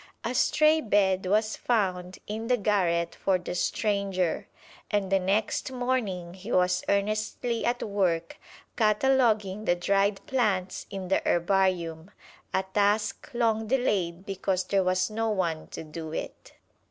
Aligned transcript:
A 0.23 0.33
stray 0.33 0.81
bed 0.81 1.27
was 1.27 1.55
found 1.55 2.17
in 2.25 2.47
the 2.47 2.57
garret 2.57 3.13
for 3.13 3.37
the 3.37 3.53
stranger, 3.53 4.47
and 4.89 5.11
the 5.11 5.19
next 5.19 5.71
morning 5.71 6.33
he 6.33 6.51
was 6.51 6.83
earnestly 6.89 7.63
at 7.65 7.83
work 7.83 8.37
cataloguing 8.75 9.65
the 9.65 9.75
dried 9.75 10.25
plants 10.25 10.87
in 10.89 11.09
the 11.09 11.21
herbarium, 11.23 12.09
a 12.51 12.63
task 12.73 13.29
long 13.35 13.67
delayed 13.67 14.25
because 14.25 14.63
there 14.63 14.83
was 14.83 15.11
no 15.11 15.29
one 15.29 15.67
to 15.67 15.83
do 15.83 16.11
it. 16.11 16.53